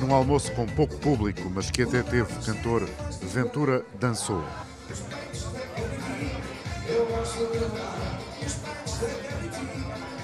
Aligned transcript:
Num 0.00 0.14
almoço 0.14 0.50
com 0.52 0.66
pouco 0.66 0.96
público, 0.98 1.50
mas 1.50 1.70
que 1.70 1.82
até 1.82 2.02
teve 2.02 2.32
cantor 2.44 2.88
Ventura 3.22 3.84
dançou. 3.98 4.42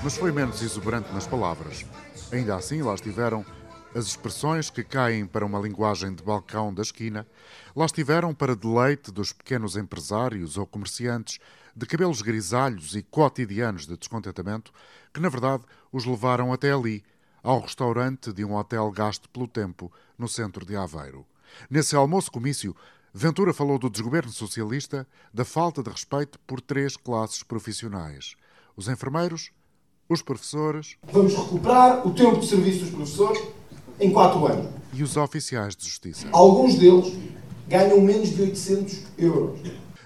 Mas 0.03 0.17
foi 0.17 0.33
menos 0.33 0.63
exuberante 0.63 1.13
nas 1.13 1.27
palavras. 1.27 1.85
Ainda 2.33 2.57
assim, 2.57 2.83
lá 2.83 2.95
estiveram 2.95 3.45
as 3.95 4.07
expressões 4.07 4.69
que 4.69 4.85
caem 4.85 5.27
para 5.27 5.45
uma 5.45 5.59
linguagem 5.59 6.15
de 6.15 6.23
balcão 6.23 6.73
da 6.73 6.83
esquina, 6.83 7.27
lá 7.75 7.87
estiveram 7.87 8.35
para 8.35 8.55
deleite 8.55 9.11
dos 9.11 9.33
pequenos 9.33 9.77
empresários 9.77 10.59
ou 10.59 10.67
comerciantes 10.67 11.39
de 11.75 11.87
cabelos 11.87 12.23
grisalhos 12.23 12.95
e 12.95 13.03
cotidianos 13.03 13.87
de 13.87 13.97
descontentamento, 13.97 14.73
que 15.13 15.21
na 15.21 15.29
verdade 15.29 15.65
os 15.93 16.05
levaram 16.05 16.53
até 16.53 16.73
ali, 16.73 17.03
ao 17.47 17.61
restaurante 17.61 18.33
de 18.33 18.45
um 18.45 18.57
hotel 18.57 18.91
gasto 18.91 19.31
pelo 19.31 19.47
tempo 19.47 19.93
no 20.19 20.27
centro 20.27 20.67
de 20.67 20.75
Aveiro. 20.75 21.25
Nesse 21.71 21.95
almoço-comício, 21.95 22.75
Ventura 23.15 23.55
falou 23.55 23.79
do 23.79 23.89
desgoverno 23.89 24.33
socialista, 24.33 25.07
da 25.33 25.45
falta 25.45 25.81
de 25.81 25.89
respeito 25.89 26.41
por 26.41 26.61
três 26.61 26.97
classes 26.97 27.45
profissionais: 27.45 28.35
os 28.77 28.89
enfermeiros, 28.89 29.53
os 30.09 30.23
professores. 30.23 30.97
Vamos 31.05 31.37
recuperar 31.37 32.05
o 32.05 32.13
tempo 32.13 32.41
de 32.41 32.49
serviço 32.49 32.81
dos 32.81 32.91
professores 32.91 33.41
em 34.01 34.13
quatro 34.13 34.45
anos. 34.45 34.69
E 34.93 35.05
os 35.05 35.17
oficiais 35.17 35.77
de 35.77 35.85
justiça. 35.85 36.29
Alguns 36.33 36.75
deles 36.75 37.17
ganham 37.69 38.01
menos 38.01 38.31
de 38.31 38.43
800 38.43 39.05
euros. 39.17 39.61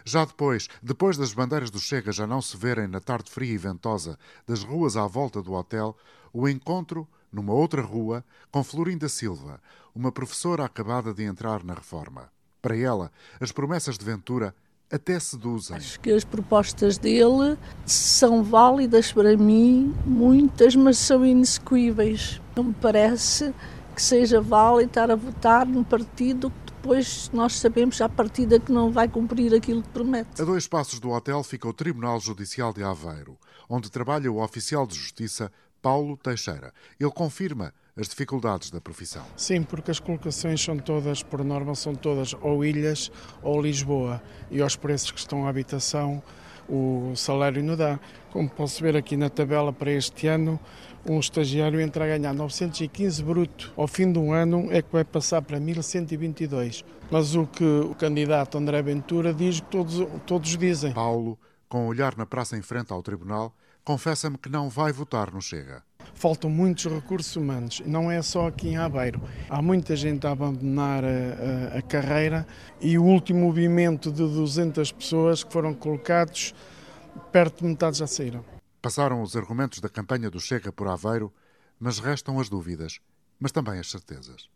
Já 0.05 0.27
depois, 0.27 0.69
depois 0.83 1.17
das 1.17 1.33
bandeiras 1.33 1.71
do 1.71 1.81
Chega 1.81 2.13
já 2.13 2.27
não 2.27 2.43
se 2.43 2.55
verem 2.55 2.87
na 2.87 3.01
tarde 3.01 3.31
fria 3.31 3.55
e 3.55 3.59
ventosa 3.59 4.19
das 4.47 4.63
ruas 4.63 4.95
à 4.95 5.07
volta 5.07 5.43
do 5.43 5.55
hotel, 5.55 5.97
o 6.33 6.47
encontro 6.47 7.09
numa 7.33 7.53
outra 7.53 7.83
rua 7.83 8.25
com 8.51 8.63
Florinda 8.65 9.09
Silva, 9.09 9.61
uma 9.95 10.13
professora 10.13 10.65
acabada 10.65 11.13
de 11.13 11.23
entrar 11.23 11.65
na 11.65 11.75
reforma. 11.75 12.31
Para 12.61 12.77
ela, 12.77 13.11
as 13.41 13.53
promessas 13.53 13.97
de 13.97 14.05
Ventura 14.05 14.55
até 14.91 15.19
seduzem. 15.21 15.77
Acho 15.77 16.01
que 16.01 16.11
as 16.11 16.25
propostas 16.25 16.99
dele 16.99 17.57
são 17.87 18.43
válidas 18.43 19.13
para 19.13 19.37
mim, 19.37 19.95
muitas, 20.05 20.75
mas 20.75 20.99
são 20.99 21.25
inexecuíveis. 21.25 22.41
Não 22.57 22.65
me 22.65 22.75
parece 22.75 23.55
que 23.95 24.03
seja 24.03 24.41
válido 24.41 24.89
estar 24.89 25.11
a 25.11 25.15
votar 25.15 25.65
num 25.67 25.85
partido 25.85 26.51
que 26.51 26.73
depois 26.73 27.31
nós 27.33 27.59
sabemos 27.59 28.01
à 28.01 28.09
partida 28.09 28.59
que 28.59 28.73
não 28.73 28.91
vai 28.91 29.07
cumprir 29.07 29.55
aquilo 29.55 29.83
que 29.83 29.91
promete. 29.91 30.41
A 30.41 30.45
dois 30.45 30.67
passos 30.67 30.99
do 30.99 31.11
hotel 31.11 31.43
fica 31.45 31.69
o 31.69 31.73
Tribunal 31.73 32.19
Judicial 32.19 32.73
de 32.73 32.83
Aveiro, 32.83 33.39
onde 33.69 33.91
trabalha 33.91 34.33
o 34.33 34.43
oficial 34.43 34.87
de 34.87 34.97
justiça 34.97 35.53
Paulo 35.83 36.17
Teixeira. 36.17 36.73
Ele 36.99 37.11
confirma 37.11 37.73
as 37.97 38.09
dificuldades 38.09 38.71
da 38.71 38.81
profissão. 38.81 39.25
Sim, 39.37 39.63
porque 39.63 39.91
as 39.91 40.01
colocações 40.01 40.63
são 40.63 40.79
todas, 40.79 41.23
por 41.23 41.45
norma, 41.45 41.75
são 41.75 41.95
todas 41.95 42.35
ou 42.41 42.65
ilhas 42.65 43.11
ou 43.43 43.61
Lisboa. 43.61 44.23
E 44.51 44.63
aos 44.63 44.77
preços 44.77 45.11
que 45.11 45.19
estão 45.19 45.47
à 45.47 45.51
habitação, 45.51 46.23
o 46.69 47.13
salário 47.17 47.63
não 47.63 47.77
dá. 47.77 47.99
Como 48.31 48.49
posso 48.49 48.83
ver 48.83 48.97
aqui 48.97 49.17
na 49.17 49.29
tabela 49.29 49.73
para 49.73 49.91
este 49.91 50.29
ano, 50.29 50.59
um 51.09 51.19
estagiário 51.19 51.81
entra 51.81 52.05
a 52.05 52.09
ganhar 52.09 52.33
915 52.33 53.23
bruto. 53.23 53.73
Ao 53.77 53.89
fim 53.89 54.13
de 54.13 54.19
um 54.19 54.33
ano 54.33 54.69
é 54.71 54.81
que 54.81 54.93
vai 54.93 55.05
passar 55.05 55.43
para 55.43 55.59
1122. 55.59 56.85
Mas 57.11 57.35
o 57.35 57.47
que 57.47 57.65
o 57.65 57.95
candidato 57.95 58.57
André 58.57 58.81
Ventura 58.83 59.35
diz 59.35 59.61
que 59.61 59.67
todos, 59.67 60.07
todos 60.27 60.57
dizem. 60.57 60.93
Paulo, 60.93 61.39
com 61.71 61.85
o 61.85 61.87
olhar 61.87 62.17
na 62.17 62.27
praça 62.27 62.57
em 62.57 62.63
frente 62.63 62.93
ao 62.93 63.01
tribunal, 63.01 63.55
confessa-me 63.85 64.37
que 64.37 64.49
não 64.49 64.69
vai 64.69 64.93
votar 64.93 65.33
no 65.33 65.41
Chega. 65.41 65.85
Faltam 66.13 66.51
muitos 66.51 66.87
recursos 66.87 67.35
humanos, 67.37 67.81
não 67.87 68.11
é 68.11 68.21
só 68.21 68.49
aqui 68.49 68.71
em 68.71 68.77
Aveiro. 68.77 69.23
Há 69.49 69.63
muita 69.63 69.95
gente 69.95 70.27
a 70.27 70.33
abandonar 70.33 71.05
a, 71.05 71.77
a, 71.77 71.79
a 71.79 71.83
carreira 71.83 72.45
e 72.81 72.99
o 72.99 73.05
último 73.05 73.41
movimento 73.41 74.11
de 74.11 74.19
200 74.19 74.91
pessoas 74.91 75.45
que 75.45 75.53
foram 75.53 75.73
colocados, 75.73 76.53
perto 77.31 77.63
de 77.63 77.69
metade 77.69 77.99
já 77.99 78.07
saíram. 78.07 78.45
Passaram 78.83 79.23
os 79.23 79.37
argumentos 79.37 79.79
da 79.79 79.89
campanha 79.89 80.29
do 80.29 80.41
Chega 80.41 80.73
por 80.73 80.89
Aveiro, 80.89 81.33
mas 81.79 82.01
restam 82.01 82.41
as 82.41 82.49
dúvidas, 82.49 82.99
mas 83.39 83.53
também 83.53 83.79
as 83.79 83.89
certezas. 83.89 84.51